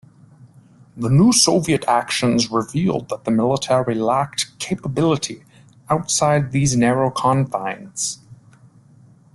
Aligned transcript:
The 0.97 1.11
new 1.11 1.31
Soviet 1.31 1.85
actions 1.87 2.49
revealed 2.49 3.09
that 3.09 3.23
the 3.23 3.29
military 3.29 3.93
lacked 3.93 4.57
capability 4.57 5.43
outside 5.91 6.51
these 6.51 6.75
narrow 6.75 7.11
confines. 7.11 8.17